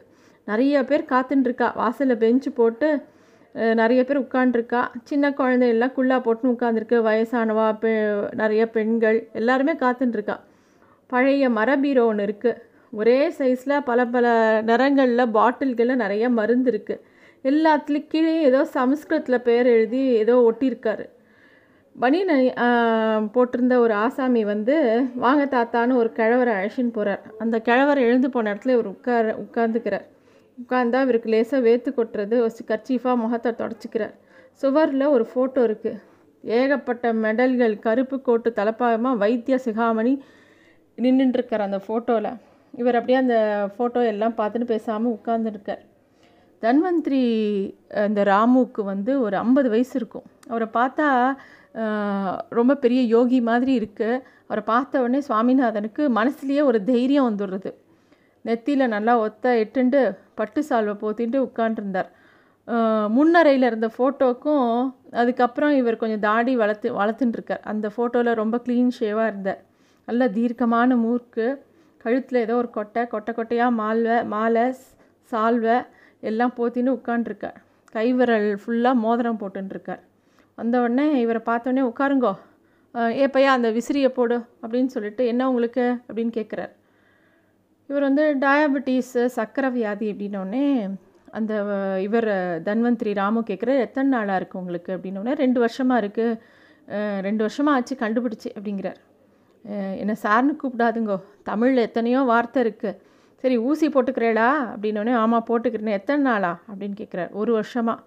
நிறைய 0.48 0.84
பேர் 0.84 1.10
காத்துட்டுருக்கா 1.12 1.68
வாசலில் 1.74 2.20
பெஞ்சு 2.22 2.50
போட்டு 2.50 2.88
நிறைய 3.74 4.00
பேர் 4.04 4.20
உட்காண்ட்ருக்கா 4.20 4.80
சின்ன 5.04 5.30
குழந்தையெல்லாம் 5.30 5.94
குள்ளா 5.96 6.16
போட்டுன்னு 6.26 6.54
உட்காந்துருக்கு 6.56 6.98
வயசானவா 7.02 7.66
பெ 7.78 7.90
நிறைய 8.32 8.62
பெண்கள் 8.70 9.18
எல்லாருமே 9.32 9.72
காத்துட்டுருக்கா 9.72 10.36
பழைய 11.06 11.48
மரபீரோ 11.50 12.02
ஒன்று 12.06 12.26
இருக்குது 12.26 12.60
ஒரே 12.92 13.18
சைஸில் 13.38 13.84
பல 13.84 14.04
பல 14.06 14.26
நிறங்களில் 14.62 15.32
பாட்டில்களில் 15.32 15.96
நிறைய 15.96 16.28
மருந்து 16.28 16.70
இருக்குது 16.70 17.02
எல்லாத்துலேயும் 17.44 18.10
கீழே 18.12 18.32
ஏதோ 18.48 18.60
சமஸ்கிருதத்தில் 18.76 19.44
பேர் 19.48 19.68
எழுதி 19.74 20.00
ஏதோ 20.22 20.34
ஒட்டியிருக்காரு. 20.48 21.04
பனியன் 21.96 22.34
போட்டிருந்த 23.34 23.74
ஒரு 23.84 23.94
ஆசாமி 24.04 24.42
வந்து 24.50 24.74
வாங்க 25.24 25.44
தாத்தான்னு 25.54 25.98
ஒரு 26.02 26.10
கிழவரை 26.18 26.52
அழைச்சின்னு 26.58 26.96
போகிறார் 26.98 27.22
அந்த 27.42 27.56
கிழவர் 27.68 28.04
எழுந்து 28.06 28.28
போன 28.34 28.52
இடத்துல 28.52 28.74
இவர் 28.76 28.92
உட்கார 28.94 29.34
உட்காந்துக்கிறார் 29.44 30.06
உட்காந்தா 30.58 31.00
இவருக்கு 31.06 31.32
லேசாக 31.34 31.60
வேத்து 31.66 31.90
கொட்டுறது 31.90 32.36
ஒரு 32.44 32.64
கர்ச்சீஃபாக 32.70 33.16
முகத்தை 33.16 33.52
தொடச்சிக்கிறார். 33.62 34.14
சுவரில் 34.62 35.12
ஒரு 35.14 35.24
ஃபோட்டோ 35.32 35.60
இருக்குது 35.68 36.00
ஏகப்பட்ட 36.44 37.06
மெடல்கள் 37.24 37.74
கருப்பு 37.86 38.16
கோட்டு 38.28 38.50
தலப்பாகமாக 38.58 39.20
வைத்திய 39.24 39.56
சிகாமணி 39.66 40.12
நின்றுட்டுருக்கார் 40.98 41.68
அந்த 41.68 41.80
ஃபோட்டோவில் 41.86 42.32
இவர் 42.74 42.98
அப்படியே 42.98 43.18
அந்த 43.18 43.36
ஃபோட்டோ 43.76 44.00
எல்லாம் 44.12 44.38
பார்த்துட்டு 44.40 44.72
பேசாமல் 44.74 45.14
உட்காந்துருக்கார் 45.18 45.82
தன்வந்திரி 46.62 47.22
அந்த 48.04 48.20
ராமுக்கு 48.30 48.30
ராமுவுக்கு 48.32 48.82
வந்து 48.92 49.12
ஒரு 49.24 49.36
ஐம்பது 49.44 49.68
வயசு 49.74 49.94
இருக்கும். 50.00 50.26
அவரை 50.50 50.68
பார்த்தா 50.78 51.08
ரொம்ப 52.58 52.72
பெரிய 52.84 53.00
யோகி 53.16 53.38
மாதிரி 53.48 53.72
இருக்குது 53.80 54.22
அவரை 54.48 54.62
பார்த்த 54.72 55.02
உடனே 55.04 55.20
சுவாமிநாதனுக்கு 55.28 56.02
மனசுலேயே 56.18 56.62
ஒரு 56.70 56.78
தைரியம் 56.90 57.28
வந்துடுறது. 57.28 57.70
நெத்தியில் 58.44 58.92
நல்லா 58.94 59.12
ஒத்த 59.26 59.52
எட்டுண்டு 59.62 60.00
பட்டு 60.38 60.60
சால்வை 60.68 60.94
போத்திட்டு 61.02 61.38
உட்காண்டிருந்தார் 61.46 62.10
முன்னறையில் 63.16 63.66
இருந்த 63.68 63.88
ஃபோட்டோக்கும் 63.96 64.68
அதுக்கப்புறம் 65.20 65.72
இவர் 65.80 66.00
கொஞ்சம் 66.02 66.24
தாடி 66.26 66.52
வளர்த்து 66.62 66.88
வளர்த்துட்டுருக்கார் 66.98 67.64
அந்த 67.72 67.86
ஃபோட்டோவில் 67.94 68.38
ரொம்ப 68.42 68.56
க்ளீன் 68.66 68.92
ஷேவாக 68.98 69.30
இருந்தார். 69.32 69.60
நல்ல 70.08 70.28
தீர்க்கமான 70.36 70.96
மூர்க்கு. 71.04 71.46
கழுத்தில் 72.04 72.42
ஏதோ 72.44 72.54
ஒரு 72.62 72.70
கொட்டை 72.76 73.02
கொட்டை 73.14 73.32
கொட்டையாக 73.38 73.78
மால்வை 73.80 74.18
மாலை 74.34 74.66
சால்வை 75.32 75.78
எல்லாம் 76.22 76.52
போத்தின்னு 76.56 76.96
உட்காண்ட்ருக்கார் 76.96 77.58
கைவிரல் 77.94 78.48
ஃபுல்லாக 78.56 79.00
மோதிரம் 79.00 79.40
போட்டுருக்கார் 79.40 80.02
வந்தவுடனே 80.58 81.20
இவரை 81.20 81.40
பார்த்தோன்னே 81.46 81.82
உட்காருங்கோ. 81.82 82.32
அஹ், 82.94 83.12
ஏ 83.16 83.26
பையா 83.26 83.50
அந்த 83.50 83.68
விசிறியை 83.70 84.08
போடு 84.10 84.36
அப்படின்னு 84.62 84.86
சொல்லிட்டு 84.86 85.22
என்ன 85.26 85.42
உங்களுக்கு? 85.50 85.84
அப்படின்னு 86.08 86.32
கேட்குறார் 86.32 86.72
இவர் 87.90 88.02
வந்து 88.02 88.24
டயபெட்டிஸு 88.42 89.22
சக்கரை 89.36 89.70
வியாதி 89.70 90.06
அப்படின்னோடனே 90.12 90.64
அந்த 91.32 91.52
இவர் 92.02 92.28
தன்வந்திரி 92.64 93.12
ராமு 93.14 93.40
கேட்குற 93.46 93.70
எத்தனை 93.80 94.08
நாளாக 94.10 94.38
இருக்குது 94.40 94.60
உங்களுக்கு? 94.60 94.90
அப்படின்னோடனே 94.92 95.34
ரெண்டு 95.34 95.58
வருஷமாக 95.60 96.02
இருக்குது 96.02 96.38
ரெண்டு 97.20 97.42
வருஷமாக 97.42 97.76
ஆச்சு 97.76 97.94
கண்டுபிடிச்சி 97.96 98.48
அப்படிங்கிறார். 98.54 99.00
என்னை 100.00 100.14
சார்னு 100.22 100.52
கூப்பிடாதுங்கோ. 100.60 101.16
தமிழில் 101.42 101.86
எத்தனையோ 101.88 102.20
வார்த்தை 102.30 102.60
இருக்குது 102.64 102.98
சரி 103.42 103.56
ஊசி 103.68 103.86
போட்டுக்கிறேளா 103.88 104.48
அப்படின்னோடனே 104.72 105.12
ஆமாம் 105.22 105.46
போட்டுக்கிறேன் 105.48 105.98
எத்தனை 105.98 106.22
நாளா 106.30 106.52
அப்படின்னு 106.70 106.96
கேட்குறாரு 107.00 107.30
ஒரு 107.42 107.52
வருஷமாக 107.58 107.98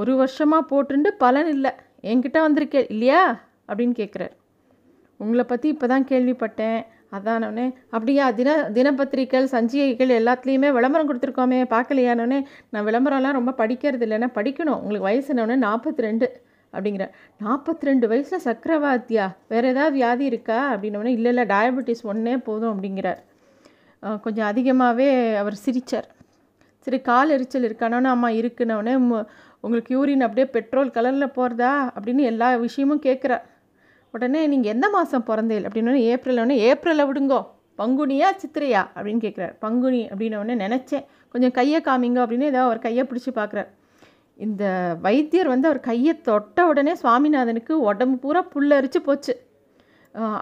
ஒரு 0.00 0.12
வருஷமாக 0.16 0.68
போட்டுண்டு 0.70 1.10
பலன் 1.22 1.48
இல்லை. 1.52 1.70
என்கிட்ட 2.10 2.38
வந்திருக்கே 2.46 2.80
இல்லையா? 2.92 3.20
அப்படின்னு 3.68 3.94
கேட்குறார் 4.00 4.34
உங்களை 5.20 5.44
பற்றி 5.44 5.66
இப்போ 5.74 5.86
தான் 5.92 6.06
கேள்விப்பட்டேன். 6.10 6.80
அதானோடனே 7.16 7.66
அப்படியா? 7.94 8.24
தின 8.38 8.56
தினப்பத்திரிக்கைகள் 8.76 9.52
சஞ்சிகைகள் 9.54 10.12
எல்லாத்துலேயுமே 10.18 10.70
விளம்பரம் 10.78 11.08
கொடுத்துருக்கோமே 11.10 11.60
பார்க்கலையானோடனே 11.74 12.40
நான் 12.72 12.86
விளம்பரம்லாம் 12.88 13.38
ரொம்ப 13.38 13.54
படிக்கிறது 13.62 14.04
இல்லைன்னா 14.06 14.28
படிக்கணும். 14.38 14.80
உங்களுக்கு 14.82 15.08
வயசுனோடனே 15.08 15.56
நாற்பத்தி 15.66 16.06
ரெண்டு 16.08 16.28
அப்படிங்கிற 16.72 17.04
நாற்பத்தி 17.46 17.88
ரெண்டு 17.90 18.06
வயசில் 18.12 18.44
சக்கரவாத்தியா 18.48 19.26
வேறு 19.52 19.70
ஏதாவது 19.74 19.96
வியாதி 19.98 20.26
இருக்கா? 20.32 20.58
அப்படின்னோடனே 20.74 21.14
இல்லை 21.18 21.32
இல்லை 21.34 21.46
டயபெட்டிஸ் 21.54 22.04
ஒன்றே 22.12 22.36
போதும் 22.48 22.72
அப்படிங்கிறார். 22.74 23.22
கொஞ்சம் 24.24 24.48
அதிகமாகவே 24.50 25.08
அவர் 25.42 25.56
சிரிச்சார். 25.64 26.08
சரி 26.86 26.98
கால் 27.08 27.34
எரிச்சல் 27.36 27.66
இருக்கானோன்னு 27.68 28.10
அம்மா 28.14 28.28
இருக்குனோடனே 28.40 28.94
உங்களுக்கு 29.64 29.90
யூரின் 29.96 30.24
அப்படியே 30.26 30.46
பெட்ரோல் 30.56 30.94
கலரில் 30.96 31.34
போகிறதா 31.36 31.70
அப்படின்னு 31.94 32.24
எல்லா 32.32 32.48
விஷயமும் 32.64 33.04
கேட்குறார் 33.06 33.44
உடனே 34.14 34.40
நீங்கள் 34.52 34.72
எந்த 34.74 34.86
மாதம் 34.90 35.24
பிறந்தேல் 35.30 35.64
அப்படின்னு 35.68 36.02
ஏப்ரல் 36.12 36.40
உடனே 36.42 36.56
ஏப்ரலில் 36.68 37.08
விடுங்கோ. 37.08 37.40
பங்குனியா 37.78 38.28
சித்திரையா? 38.42 38.82
அப்படின்னு 38.96 39.20
கேட்குறாரு 39.24 39.54
பங்குனி 39.64 40.02
அப்படின்னு 40.10 40.56
நினச்சேன். 40.66 41.04
கொஞ்சம் 41.32 41.54
கையை 41.58 41.80
காமிங்க 41.88 42.20
அப்படின்னு 42.24 42.50
ஏதோ 42.52 42.60
அவர் 42.68 42.84
கையை 42.86 43.02
பிடிச்சி 43.08 43.32
பார்க்குறாரு 43.40 43.70
இந்த 44.38 44.64
வைத்தியர் 45.04 45.52
வந்து 45.52 45.68
அவர் 45.68 45.80
கையை 45.80 46.14
தொட்ட 46.28 46.66
உடனே 46.70 46.92
சுவாமிநாதனுக்கு 47.02 47.74
உடம்பு 47.90 48.16
பூரா 48.22 48.42
புல்லரிச்சு 48.54 49.00
போச்சு. 49.08 49.34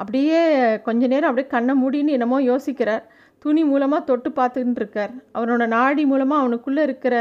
அப்படியே 0.00 0.40
கொஞ்ச 0.86 1.02
நேரம் 1.12 1.30
அப்படியே 1.30 1.48
கண்ணை 1.54 1.74
மூடின்னு 1.82 2.16
என்னமோ 2.16 2.38
யோசிக்கிறார். 2.50 3.04
துணி 3.44 3.62
மூலமாக 3.70 4.06
தொட்டு 4.08 4.30
பார்த்துக்கிட்டு 4.36 4.80
இருக்கார் 4.82 5.14
அவரோட 5.38 5.64
நாடி 5.76 6.04
மூலமாக 6.12 6.42
அவனுக்குள்ளே 6.42 6.82
இருக்கிற 6.88 7.16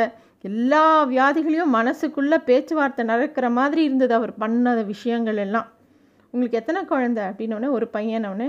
எல்லா 0.50 0.84
வியாதிகளையும் 1.12 1.76
மனசுக்குள்ளே 1.78 2.38
பேச்சுவார்த்தை 2.50 3.04
நடக்கிற 3.12 3.46
மாதிரி 3.58 3.82
இருந்தது 3.88 4.14
அவர் 4.20 4.34
பண்ண 4.42 4.74
விஷயங்கள் 4.92 5.40
எல்லாம். 5.46 5.68
உங்களுக்கு 6.34 6.60
எத்தனை 6.62 6.80
குழந்தை? 6.92 7.22
அப்படின்னோடனே 7.30 7.70
ஒரு 7.78 7.86
பையனவனே 7.94 8.48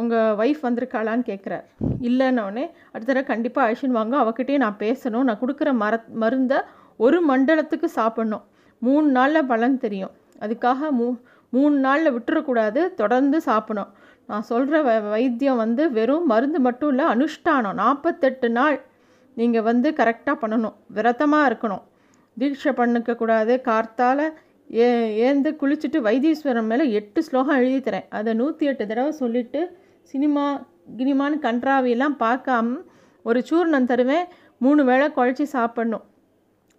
உங்கள் 0.00 0.36
ஒய்ஃப் 0.42 0.64
வந்திருக்காளான்னு 0.66 1.24
கேட்குறார் 1.30 1.64
இல்லைன்னொடனே 2.08 2.64
அடுத்த 2.92 3.08
தடவை 3.08 3.24
கண்டிப்பாக 3.30 3.64
அழிச்சின்னு 3.66 3.98
வாங்க 3.98 4.16
அவகிட்டே 4.22 4.54
நான் 4.64 4.80
பேசணும் 4.84 5.26
நான் 5.28 5.42
கொடுக்குற 5.42 5.70
மர 5.82 5.94
மருந்தை 6.22 6.58
ஒரு 7.04 7.18
மண்டலத்துக்கு 7.30 7.88
சாப்பிட்ணும். 8.00 8.44
மூணு 8.82 9.06
நாளில் 9.16 9.48
பலன் 9.52 9.82
தெரியும். 9.84 10.12
அதுக்காக 10.44 10.90
மூ 10.98 11.06
மூணு 11.54 11.76
நாளில் 11.76 12.14
விட்டுறக்கூடாது 12.16 12.82
தொடர்ந்து 13.00 13.38
சாப்பிடணும். 13.40 13.90
நான் 14.28 14.48
சொல்கிற 14.50 14.76
வ 14.82 14.90
வைத்தியம் 15.14 15.60
வந்து 15.62 15.82
வெறும் 15.96 16.26
மருந்து 16.32 16.58
மட்டும் 16.66 16.90
இல்லை 16.92 17.06
அனுஷ்டானம். 17.14 17.78
நாற்பத்தெட்டு 17.82 18.48
நாள் 18.58 18.78
நீங்கள் 19.36 19.66
வந்து 19.70 19.90
கரெக்டாக 20.00 20.36
பண்ணணும். 20.42 20.76
விரதமாக 20.96 21.48
இருக்கணும். 21.50 21.82
தீட்சை 22.36 22.72
பண்ணிக்கக்கூடாது 22.80 23.54
கார்த்தால் 23.68 24.24
ஏ 24.70 24.86
ஏந்து 25.26 25.50
குளிச்சுட்டு 25.60 25.98
வைத்தீஸ்வரன் 26.08 26.68
மேலே 26.72 26.84
எட்டு 26.98 27.20
ஸ்லோகம் 27.22 27.58
எழுதி 27.62 27.80
தரேன். 27.80 28.06
அதை 28.18 28.30
நூற்றி 28.34 28.66
எட்டு 28.66 28.84
தடவை 28.86 29.12
சொல்லிவிட்டு 29.22 29.60
சினிமா 30.12 30.44
கினிமான்னு 30.98 31.36
கன்றாவியெல்லாம் 31.46 32.16
பார்க்காம 32.24 32.78
ஒரு 33.22 33.40
சூர்ணம் 33.48 33.90
தருவேன். 33.90 34.26
மூணு 34.58 34.82
வேளை 34.84 35.06
குழச்சி 35.16 35.44
சாப்பிட்ணும். 35.56 36.04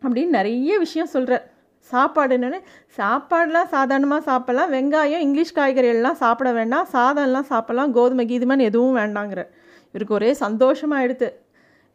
அப்படின்னு 0.01 0.37
நிறைய 0.37 0.77
விஷயம் 0.85 1.13
சொல்கிறார் 1.15 1.45
சாப்பாடு 1.91 2.37
என்னென்னு? 2.37 2.59
சாப்பாடெலாம் 2.97 3.71
சாதாரணமாக 3.75 4.21
சாப்பிட்லாம். 4.29 4.71
வெங்காயம் 4.75 5.23
இங்கிலீஷ் 5.27 5.53
காய்கறி 5.53 5.87
எல்லாம் 5.87 6.19
சாப்பிட 6.23 6.51
வேண்டாம். 6.51 6.87
சாதம்லாம் 6.93 7.49
சாப்பிட்லாம். 7.49 7.91
கோதுமை 7.91 8.25
கீதுமைன்னு 8.31 8.69
எதுவும் 8.71 8.97
வேண்டாங்கிற. 8.97 9.41
இவருக்கு 9.89 10.17
ஒரே 10.19 10.31
சந்தோஷமாகிடுது 10.39 11.29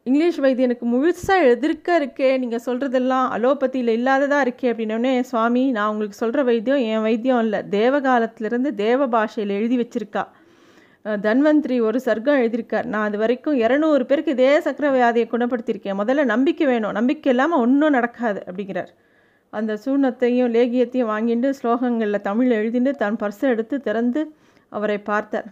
இங்கிலீஷ் 0.08 0.38
வைத்தியம் 0.42 0.70
எனக்கு 0.70 0.86
முழுசாக 0.92 1.48
எதிர்க்க 1.54 1.98
இருக்கே. 2.00 2.28
நீங்கள் 2.38 2.62
சொல்கிறதெல்லாம் 2.66 3.26
அலோபதியில் 3.36 3.90
இல்லாததாக 3.98 4.46
இருக்கே 4.46 4.68
அப்படின்னோடனே 4.72 5.20
சுவாமி 5.30 5.70
நான் 5.70 5.90
உங்களுக்கு 5.90 6.18
சொல்கிற 6.18 6.42
வைத்தியம் 6.42 6.84
என் 6.92 7.02
வைத்தியம் 7.02 7.42
இல்லை 7.46 7.60
தேவகாலத்திலிருந்து 7.70 8.70
தேவ 8.84 9.06
பாஷையில் 9.06 9.54
எழுதி 9.56 9.78
வச்சுருக்கா. 9.78 10.24
தன்வந்திரி 11.26 11.76
ஒரு 11.88 11.98
சர்க்கம் 12.04 12.40
எழுதியிருக்கார். 12.42 12.86
நான் 12.94 13.06
அது 13.08 13.18
வரைக்கும் 13.18 13.58
இரநூறு 13.58 14.04
பேருக்கு 14.04 14.32
இதே 14.32 14.60
சக்கர 14.60 14.88
வியாதியை 14.96 15.26
குணப்படுத்தியிருக்கேன். 15.34 16.00
முதல்ல 16.02 16.24
நம்பிக்கை 16.24 16.66
வேணும். 16.66 16.92
நம்பிக்கை 16.92 17.32
இல்லாமல் 17.32 17.58
ஒன்றும் 17.58 17.96
நடக்காது 17.98 18.42
அப்படிங்கிறார். 18.46 18.90
அந்த 19.52 19.72
சூர்ணத்தையும் 19.84 20.50
லேகியத்தையும் 20.56 21.10
வாங்கிட்டு 21.12 21.50
ஸ்லோகங்களில் 21.58 22.26
தமிழ் 22.28 22.50
எழுதிட்டு 22.58 22.90
தன் 23.02 23.20
பர்ஸை 23.22 23.46
எடுத்து 23.54 23.76
திறந்து 23.86 24.22
அவரை 24.76 24.98
பார்த்தார். 25.10 25.48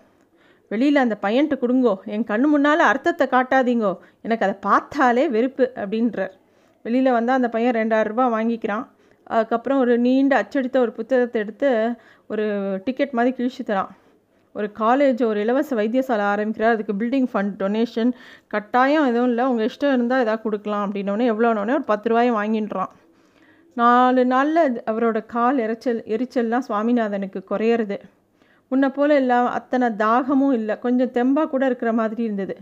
வெளியில் 0.70 1.02
அந்த 1.04 1.16
பையன்ட்டு 1.24 1.56
கொடுங்கோ 1.62 1.94
என் 2.14 2.26
கண்ணு 2.30 2.46
முன்னால் 2.52 2.88
அர்த்தத்தை 2.90 3.26
காட்டாதீங்கோ 3.34 3.92
எனக்கு 4.26 4.44
அதை 4.46 4.56
பார்த்தாலே 4.68 5.24
வெறுப்பு 5.36 5.64
அப்படின்றார். 5.82 6.34
வெளியில் 6.84 7.16
வந்தால் 7.16 7.38
அந்த 7.40 7.48
பையன் 7.54 7.76
ரெண்டாயிரம் 7.80 8.12
ரூபாய் 8.12 8.34
வாங்கிக்கிறான். 8.36 8.84
அதுக்கப்புறம் 9.34 9.80
ஒரு 9.84 9.94
நீண்ட 10.06 10.34
அச்சடித்த 10.42 10.76
ஒரு 10.86 10.92
புத்தகத்தை 10.98 11.38
எடுத்து 11.44 11.70
ஒரு 12.32 12.44
டிக்கெட் 12.86 13.16
மாதிரி 13.18 13.32
கிழிச்சு 13.38 13.62
தரான். 13.70 13.90
ஒரு 14.54 14.68
காலேஜ் 14.82 15.22
ஒரு 15.30 15.38
இலவச 15.44 15.70
வைத்தியசாலை 15.80 16.26
ஆரம்பிக்கிறார். 16.34 16.74
அதுக்கு 16.76 16.94
பில்டிங் 17.00 17.28
ஃபண்ட் 17.32 17.54
டொனேஷன் 17.62 18.12
கட்டாயம் 18.54 19.08
எதுவும் 19.10 19.30
இல்லை. 19.32 19.44
உங்கள் 19.52 19.68
இஷ்டம் 19.70 19.94
இருந்தால் 19.96 20.22
எதாவது 20.24 20.44
கொடுக்கலாம் 20.44 20.84
அப்படின்னோடனே 20.86 21.26
எவ்வளோனோடனே 21.32 21.76
ஒரு 21.78 21.86
பத்து 21.92 22.08
ரூபாயை 22.12 22.32
வாங்கின்றான் 22.38 22.92
நாலு 23.76 24.24
நாளில் 24.24 24.76
அவரோட 24.90 25.26
கால் 25.26 25.58
எரிச்சல் 25.58 26.00
எரிச்சல்லாம் 26.14 26.64
சுவாமிநாதனுக்கு 26.68 27.40
குறையிறது. 27.50 27.96
முன்ன 28.70 28.88
போல் 28.88 29.10
எல்லாம் 29.10 29.48
அத்தனை 29.48 29.88
தாகமும் 29.96 30.52
இல்லை. 30.52 30.78
கொஞ்சம் 30.78 31.10
தெம்பாக 31.10 31.48
கூட 31.48 31.66
இருக்கிற 31.66 31.92
மாதிரி 31.92 32.22
இருந்தது. 32.22 32.54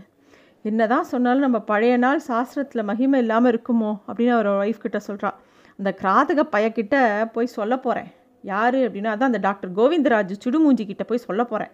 என்ன 0.61 0.87
தான் 0.87 1.03
சொன்னாலும் 1.03 1.41
நம்ம 1.41 1.59
பழைய 1.59 1.97
நாள் 1.97 2.21
சாஸ்திரத்தில் 2.27 2.83
மகிமை 2.83 3.19
இல்லாமல் 3.19 3.51
இருக்குமோ 3.51 3.91
அப்படின்னு 4.07 4.29
அவர் 4.29 4.47
ஒய்ஃப் 4.47 4.83
கிட்ட 4.83 4.99
சொல்கிறா 5.07 5.31
அந்த 5.79 5.89
கிராதக 6.01 6.43
பையக்கிட்ட 6.51 6.95
போய் 7.31 7.55
சொல்ல 7.57 7.77
போகிறேன் 7.77 8.09
யார் 8.43 8.75
அப்படின்னா 8.75 9.11
அதான் 9.13 9.31
அந்த 9.31 9.37
டாக்டர் 9.37 9.71
கோவிந்தராஜ் 9.71 10.33
சுடுமூஞ்சி 10.45 10.85
கிட்ட 10.85 11.03
போய் 11.03 11.25
சொல்ல 11.27 11.43
போகிறேன் 11.43 11.71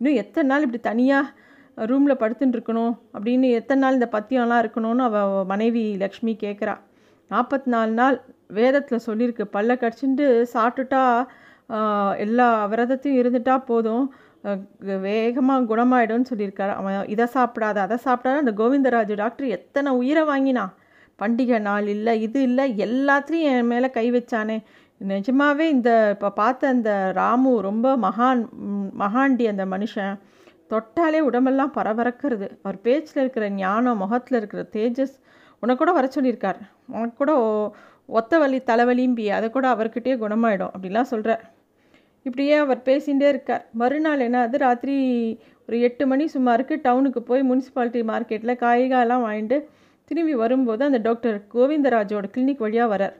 இன்னும் 0.00 0.14
எத்தனை 0.14 0.48
நாள் 0.48 0.60
இப்படி 0.60 0.80
தனியாக 0.80 1.34
ரூமில் 1.90 2.20
படுத்துட்டு 2.22 2.56
இருக்கணும்? 2.56 2.94
அப்படின்னு 3.14 3.50
எத்தனை 3.50 3.80
நாள் 3.80 3.92
இந்த 3.92 4.08
பத்தியம்லாம் 4.12 4.62
இருக்கணும்னு 4.64 5.04
அவள் 5.08 5.44
மனைவி 5.44 5.84
லக்ஷ்மி 5.96 6.36
கேட்குறா 6.40 6.74
நாற்பத்தி 7.32 7.68
நாலு 7.74 7.92
நாள் 8.00 8.16
வேதத்தில் 8.58 9.06
சொல்லியிருக்கு. 9.06 9.44
பல்ல 9.56 9.76
கடிச்சுட்டு 9.82 10.26
சாப்பிட்டுட்டா 10.54 11.02
எல்லா 12.24 12.48
விரதத்தையும் 12.72 13.20
இருந்துட்டா 13.22 13.56
போதும். 13.70 14.04
வேகமாக 15.06 15.66
குணமாயிடும்னு 15.70 16.30
சொல்லியிருக்காரு. 16.30 16.72
அவன் 16.80 17.08
இதை 17.14 17.26
சாப்பிடாத 17.34 17.76
அதை 17.86 17.98
சாப்பிடாத. 18.06 18.42
அந்த 18.42 18.54
கோவிந்தராஜு 18.60 19.16
டாக்டர் 19.22 19.54
எத்தனை 19.58 19.90
உயிரை 20.00 20.24
வாங்கினான் 20.30 20.72
பண்டிகை 21.18 21.58
நாள் 21.68 21.88
இல்லை 21.94 22.12
இது 22.26 22.38
இல்லை 22.48 22.64
எல்லாத்துலேயும் 22.86 23.56
என் 23.56 23.70
மேலே 23.72 23.88
கை 23.96 24.06
வச்சானே. 24.12 24.56
நிஜமாவே 25.00 25.66
இந்த 25.74 25.90
இப்போ 26.14 26.28
பார்த்த 26.40 26.68
அந்த 26.74 26.90
ராமு 27.18 27.52
ரொம்ப 27.68 27.86
மகான் 28.06 28.42
மகாண்டி 29.02 29.44
அந்த 29.52 29.64
மனுஷன். 29.74 30.14
தொட்டாலே 30.72 31.20
உடம்பெல்லாம் 31.28 31.74
பரபரக்கிறது. 31.76 32.46
அவர் 32.62 32.78
பேச்சில் 32.86 33.20
இருக்கிற 33.22 33.46
ஞானம் 33.62 34.00
முகத்தில் 34.02 34.38
இருக்கிற 34.40 34.62
தேஜஸ் 34.76 35.16
உனக்கு 35.62 35.80
கூட 35.82 35.92
வர 35.98 36.06
சொல்லியிருக்கார். 36.14 36.60
உனக்கு 36.96 37.16
கூட 37.22 37.32
ஒத்த 38.18 38.38
வலி 38.42 38.58
தலைவலிம்பி 38.70 39.26
அதை 39.36 39.48
கூட 39.56 39.66
அவர்கிட்டயே 39.74 40.14
குணமாயிடும் 40.22 40.72
அப்படிலாம் 40.76 41.10
சொல்கிறார் 41.12 41.42
இப்படியே 42.26 42.54
அவர் 42.64 42.80
பேசிகிட்டே 42.88 43.28
இருக்கார். 43.34 43.62
மறுநாள் 43.80 44.24
என்ன 44.26 44.40
அது 44.46 44.58
ராத்திரி 44.64 44.96
ஒரு 45.68 45.76
எட்டு 45.86 46.04
மணி 46.10 46.24
சுமாருக்கு 46.34 46.74
டவுனுக்கு 46.86 47.20
போய் 47.30 47.42
முனிசிபாலிட்டி 47.50 48.00
மார்க்கெட்டில் 48.10 48.60
காய்காலாம் 48.64 49.24
வாங்கிட்டு 49.26 49.58
திரும்பி 50.10 50.34
வரும்போது 50.42 50.82
அந்த 50.84 50.98
டாக்டர் 50.98 51.36
கோவிந்தராஜோட 51.54 52.26
கிளினிக் 52.34 52.64
வழியாக 52.64 52.88
வரார். 52.94 53.14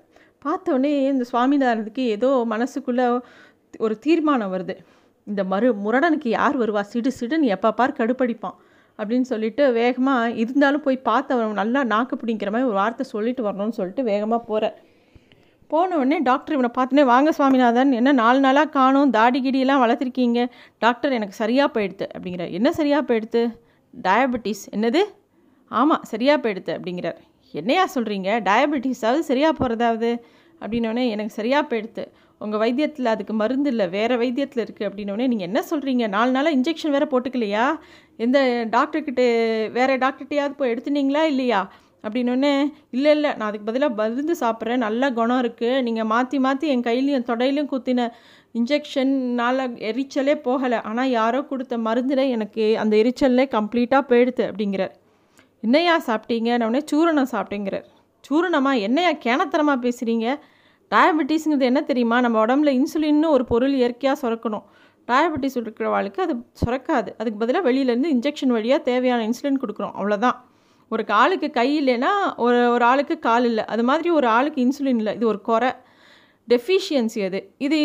பார்த்தோன்னே 0.45 0.91
இந்த 1.13 1.25
சுவாமிநாதனுக்கு 1.33 2.05
ஏதோ 2.17 2.31
மனசுக்குள்ளே 2.53 3.07
ஒரு 3.85 3.95
தீர்மானம் 3.99 4.53
வருது. 4.55 4.75
இந்த 5.27 5.43
மறு 5.53 5.69
முரடனுக்கு 5.85 6.29
யார் 6.39 6.57
வருவா? 6.63 6.83
சிடு 6.93 7.11
சிடுன்னு 7.21 7.53
எப்போ 7.57 7.69
பார் 7.73 7.99
கடுப்படிப்பான். 7.99 8.57
அப்படின்னு 9.03 9.29
சொல்லிட்டு 9.33 9.65
வேகமாக 9.73 10.31
இருந்தாலும் 10.43 10.85
போய் 10.87 11.07
பார்த்து 11.11 11.35
அவன் 11.35 11.61
நல்லா 11.63 11.83
நாக்கு 11.85 12.17
பிடிங்கிற 12.17 12.51
மாதிரி 12.51 12.71
ஒரு 12.71 12.81
வார்த்தை 12.83 13.07
சொல்லிட்டு 13.15 13.45
வரணும்னு 13.49 13.79
சொல்லிட்டு 13.81 14.05
வேகமாக 14.05 14.43
போகிறார் 14.49 14.79
போன 15.71 15.97
உடனே 15.97 16.17
டாக்டர் 16.21 16.55
இவனை 16.55 16.71
பார்த்துனே 16.79 17.05
வாங்க 17.05 17.31
சுவாமிநாதன் 17.33 17.93
என்ன 17.93 18.11
நாலு 18.13 18.41
நாளாக 18.41 18.69
காணும் 18.71 19.11
தாடி 19.11 19.39
கிடியெல்லாம் 19.41 19.83
வளர்த்துருக்கீங்க. 19.83 20.41
டாக்டர் 20.79 21.13
எனக்கு 21.13 21.35
சரியாக 21.35 21.69
போயிடுது 21.77 22.07
அப்படிங்கிறார். 22.15 22.51
என்ன 22.51 22.69
சரியாக 22.73 23.03
போயிடுது 23.09 23.43
டயபெட்டிஸ். 23.95 24.65
என்னது? 24.77 25.03
ஆமாம் 25.71 26.03
சரியாக 26.03 26.39
போயிடுது 26.45 26.73
அப்படிங்கிறார். 26.77 27.19
என்னையா 27.55 27.85
சொல்கிறீங்க 27.95 28.29
டயபெட்டிஸாவது 28.49 29.23
சரியாக 29.31 29.55
போகிறதாவது 29.61 30.11
அப்படின்னோடனே 30.61 31.05
எனக்கு 31.09 31.33
சரியாக 31.35 31.65
போயிடுது 31.71 32.05
உங்கள் 32.45 32.63
வைத்தியத்தில் 32.63 33.13
அதுக்கு 33.13 33.35
மருந்து 33.43 33.71
இல்லை 33.73 33.87
வேறு 33.97 34.15
வைத்தியத்தில் 34.23 34.63
இருக்குது 34.65 34.89
அப்படின்னோடனே 34.89 35.27
நீங்கள் 35.33 35.49
என்ன 35.49 35.61
சொல்கிறீங்க 35.71 36.05
நாலு 36.17 36.31
நாளாக 36.37 36.57
இன்ஜெக்ஷன் 36.59 36.95
வேறு 36.97 37.07
போட்டுக்கலையா? 37.13 37.65
எந்த 38.25 38.39
டாக்டர்கிட்ட 38.75 39.23
வேறு 39.79 39.95
டாக்டர்கிட்டையாவது 40.05 40.55
போய் 40.61 40.73
எடுத்துனீங்களா 40.75 41.23
இல்லையா? 41.33 41.61
அப்படின்னோடனே 42.07 42.53
இல்லை 42.97 43.11
இல்லை 43.17 43.31
நான் 43.39 43.49
அதுக்கு 43.49 43.69
பதிலாக 43.69 43.97
மருந்து 44.01 44.35
சாப்பிட்றேன் 44.41 44.85
நல்ல 44.87 45.11
குணம் 45.19 45.43
இருக்குது 45.43 45.83
நீங்கள் 45.87 46.09
மாற்றி 46.13 46.39
மாற்றி 46.47 46.69
என் 46.75 46.87
கையிலையும் 46.89 47.29
தொடையிலையும் 47.29 47.71
குத்தின 47.73 48.09
இன்ஜெக்ஷன்னால் 48.59 49.61
எரிச்சலே 49.91 50.35
போகலை. 50.47 50.79
ஆனால் 50.89 51.13
யாரோ 51.19 51.41
கொடுத்த 51.51 51.75
மருந்தில் 51.87 52.25
எனக்கு 52.37 52.65
அந்த 52.83 52.95
எரிச்சல்லே 53.03 53.45
கம்ப்ளீட்டாக 53.57 54.03
போயிடுது 54.11 54.45
அப்படிங்கிறார். 54.51 54.95
என்னையா 55.67 55.95
சாப்பிட்டீங்க? 56.09 56.51
நான் 56.59 56.69
உடனே 56.71 56.85
சூரணம் 56.93 57.33
சாப்பிட்டேங்கிறார். 57.35 57.87
சூரணமா? 58.25 58.73
என்னையா 58.89 59.13
கேனத்தனமாக 59.27 59.79
பேசுகிறீங்க 59.87 60.27
டயபெட்டிஸுங்கிறது 60.95 61.71
என்ன 61.73 61.81
தெரியுமா? 61.81 62.21
நம்ம 62.21 62.47
உடம்புல 62.47 62.71
இன்சுலின்னு 62.79 63.29
ஒரு 63.29 63.45
பொருள் 63.45 63.73
இயற்கையாக 63.73 64.17
சுரக்கணும். 64.23 64.65
டயபெட்டிஸ் 65.09 65.59
இருக்கிறவாளுக்கு 65.61 66.21
அது 66.21 66.35
சுரக்காது. 66.65 67.11
அதுக்கு 67.19 67.39
பதிலாக 67.39 67.71
வெளியிலேருந்து 67.71 68.11
இன்ஜெக்ஷன் 68.17 68.55
வழியாக 68.57 68.83
தேவையான 68.83 69.29
இன்சுலின் 69.29 69.63
கொடுக்குறோம். 69.63 69.95
அவ்வளோதான் 69.99 70.37
ஒரு 70.89 71.05
ஆளுக்கு 71.09 71.51
கை 71.51 71.69
இல்லைன்னா 71.81 72.37
ஒரு 72.37 72.71
ஒரு 72.71 72.85
ஆளுக்கு 72.85 73.19
கால் 73.19 73.45
இல்லை. 73.45 73.65
அது 73.65 73.85
மாதிரி 73.85 74.11
ஒரு 74.11 74.27
ஆளுக்கு 74.27 74.61
இன்சுலின் 74.65 74.97
இல்லை. 74.97 75.15
இது 75.15 75.27
ஒரு 75.27 75.41
குறை. 75.41 75.71
டெஃபிஷியன்சி 76.49 77.25
அது. 77.25 77.53
இது 77.59 77.77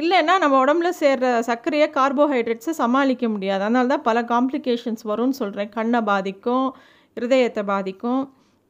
இல்லைன்னா 0.00 0.38
நம்ம 0.38 0.64
உடம்புல 0.64 0.88
சேர்கிற 1.00 1.38
சர்க்கரையை 1.38 1.90
கார்போஹைட்ரேட்ஸை 1.94 2.74
சமாளிக்க 2.82 3.28
முடியாது. 3.28 3.62
அதனால 3.62 3.86
தான் 3.86 4.02
பல 4.02 4.22
காம்ப்ளிகேஷன்ஸ் 4.22 5.02
வரும்னு 5.04 5.38
சொல்கிறேன் 5.42 5.68
கண்ணை 5.68 6.00
பாதிக்கும் 6.00 6.76
இருதயத்தை 7.20 7.62
பாதிக்கும். 7.66 8.22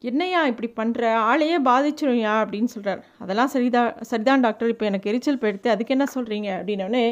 என்னையா 0.03 0.41
இப்படி 0.51 0.69
பண்ணுற 0.79 1.03
ஆளையே 1.29 1.59
பாதிச்சிரும்யா 1.69 2.33
அப்படின்னு 2.43 2.71
சொல்கிறார் 2.75 3.01
அதெல்லாம் 3.23 3.51
சரிதான் 3.55 3.93
சரிதான் 4.11 4.45
டாக்டர். 4.47 4.73
இப்போ 4.73 4.87
எனக்கு 4.91 5.11
எரிச்சல் 5.11 5.41
போயிடுத்து 5.43 5.73
அதுக்கு 5.75 5.95
என்ன 5.97 6.07
சொல்கிறீங்க 6.15 6.49
அப்படின்னோடனே 6.59 7.05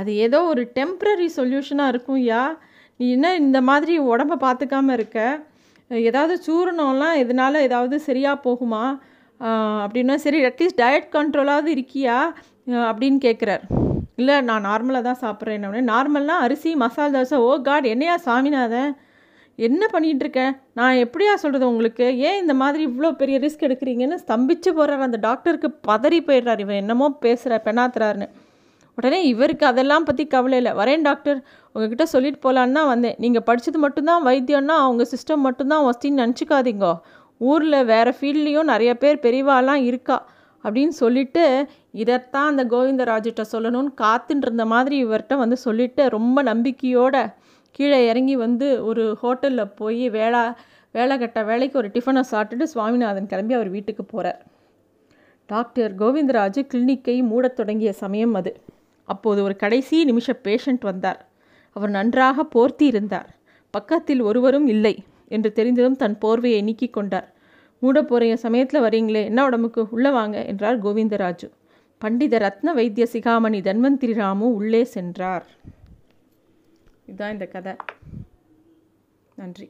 அது 0.00 0.10
ஏதோ 0.26 0.38
ஒரு 0.52 0.62
டெம்ப்ரரி 0.78 1.28
சொல்யூஷனாக 1.38 1.92
இருக்கும் 1.92 2.20
யா. 2.30 2.42
நீ 3.00 3.06
என்ன 3.16 3.34
இந்த 3.44 3.60
மாதிரி 3.68 3.94
உடம்ப 4.12 4.38
பார்த்துக்காம 4.46 4.92
இருக்க? 4.98 5.18
ஏதாவது 5.90 6.34
சூரணம்லாம் 6.46 7.16
இதனால் 7.22 7.64
ஏதாவது 7.68 7.96
சரியாக 8.08 8.42
போகுமா? 8.46 8.84
அப்படின்னா 9.84 10.14
சரி 10.26 10.38
அட்லீஸ்ட் 10.48 10.80
டயட் 10.82 11.08
கண்ட்ரோலாவது 11.16 11.70
இருக்கியா? 11.76 12.18
அப்படின்னு 12.88 13.18
கேட்குறார் 13.26 13.64
இல்லை 14.20 14.36
நான் 14.48 14.66
நார்மலாக 14.70 15.02
தான் 15.08 15.22
சாப்பிட்றேன் 15.24 15.90
நார்மல்னால் 15.92 16.44
அரிசி 16.44 16.70
மசாலா 16.82 17.08
தோசை. 17.16 17.38
ஓ 17.48 17.50
காட் 17.68 17.86
என்னையா 17.94 18.14
சாமிநாதன்? 18.28 18.92
என்ன 19.58 19.82
பண்ணிகிட்ருக்க 19.92 20.40
நான் 20.74 21.00
எப்படியா 21.04 21.34
சொல்கிறது 21.34 21.68
உங்களுக்கு? 21.68 22.06
ஏன் 22.28 22.40
இந்த 22.40 22.54
மாதிரி 22.54 22.82
இவ்வளோ 22.86 23.10
பெரிய 23.12 23.38
ரிஸ்க் 23.38 23.66
எடுக்கிறீங்கன்னு 23.68 24.16
ஸ்தம்பிச்சு 24.24 24.70
போகிறார் 24.70 25.00
அந்த 25.00 25.18
டாக்டருக்கு 25.18 25.68
பதறி 25.88 26.18
போயிடுறார். 26.26 26.58
இவன் 26.58 26.76
என்னமோ 26.76 27.08
பேசுகிற 27.24 27.62
பெண்ணாத்துறாருன்னு. 27.64 28.28
உடனே 28.98 29.24
இவருக்கு 29.24 29.66
அதெல்லாம் 29.66 30.04
பற்றி 30.04 30.26
கவலை 30.26 30.58
இல்லை. 30.58 30.72
வரேன் 30.72 31.02
டாக்டர். 31.02 31.38
உங்ககிட்ட 31.74 32.04
சொல்லிட்டு 32.04 32.40
போகலான்னு 32.46 32.72
தான் 32.72 32.86
வந்தேன். 32.86 33.16
நீங்கள் 33.18 33.42
படித்தது 33.42 33.78
மட்டும்தான் 33.78 34.22
வைத்தியம்னா 34.24 34.76
அவங்க 34.84 35.06
சிஸ்டம் 35.14 35.44
மட்டும்தான் 35.46 35.86
ஒஸ்தின்னு 35.88 36.22
நினச்சிக்காதீங்க. 36.22 36.86
ஊரில் 37.40 37.84
வேறு 37.84 38.12
ஃபீல்ட்லேயும் 38.20 38.70
நிறைய 38.72 38.94
பேர் 38.94 39.18
பெரியவாலாம் 39.26 39.82
இருக்கா? 39.82 40.18
அப்படின்னு 40.64 40.94
சொல்லிட்டு 41.02 41.42
இதைத்தான் 41.90 42.46
அந்த 42.46 42.64
கோவிந்தராஜிட்ட 42.64 43.42
சொல்லணும்னு 43.52 43.92
காத்துட்டு 44.04 44.46
இருந்த 44.46 44.64
மாதிரி 44.64 45.04
இவர்கிட்ட 45.04 45.36
வந்து 45.36 45.56
சொல்லிவிட்டு 45.56 46.08
ரொம்ப 46.08 46.42
நம்பிக்கையோட 46.42 47.16
கீழே 47.76 48.08
இறங்கி 48.08 48.36
வந்து 48.36 48.86
ஒரு 48.86 49.04
ஹோட்டலில் 49.22 49.74
போய் 49.74 50.10
வேளா 50.10 50.44
வேலை 50.92 51.18
கட்ட 51.18 51.42
வேலைக்கு 51.44 51.78
ஒரு 51.78 51.88
டிஃபனை 51.88 52.22
சாப்பிட்டுட்டு 52.30 52.62
சுவாமிநாதன் 52.62 53.26
கிளம்பி 53.26 53.54
அவர் 53.54 53.68
வீட்டுக்கு 53.68 54.04
போகிறார் 54.04 54.40
டாக்டர் 55.46 55.92
கோவிந்தராஜ் 55.94 56.60
கிளினிக்கை 56.74 57.16
மூடத் 57.22 57.56
தொடங்கிய 57.56 57.92
சமயம் 57.92 58.34
அது. 58.34 58.52
அப்போது 59.08 59.42
ஒரு 59.42 59.56
கடைசி 59.56 60.04
நிமிஷ 60.04 60.40
பேஷண்ட் 60.44 60.80
வந்தார். 60.80 61.20
அவர் 61.76 61.90
நன்றாக 61.90 62.44
போர்த்தி 62.54 62.86
இருந்தார். 62.86 63.28
பக்கத்தில் 63.74 64.20
ஒருவரும் 64.20 64.66
இல்லை 64.66 64.94
என்று 65.28 65.52
தெரிந்ததும் 65.52 65.96
தன் 65.96 66.18
போர்வையை 66.20 66.62
நீக்கி 66.62 66.88
கொண்டார். 66.88 67.28
மூட 67.82 68.02
போகிற 68.02 68.36
சமயத்தில் 68.36 68.80
வரீங்களே 68.80 69.22
என்ன 69.24 69.44
உடம்புக்கு? 69.44 69.82
உள்ளே 69.90 70.10
வாங்க 70.10 70.44
என்றார் 70.44 70.82
கோவிந்தராஜு. 70.82 71.48
பண்டித 71.98 72.38
ரத்ன 72.38 72.72
வைத்திய 72.74 73.06
சிகாமணி 73.12 73.60
தன்வந்திரி 73.60 74.14
ராமு 74.14 74.54
உள்ளே 74.54 74.84
சென்றார். 74.84 75.46
இதுதான் 77.06 77.32
இந்த 77.32 77.46
கதை. 77.46 77.74
நன்றி. 79.36 79.68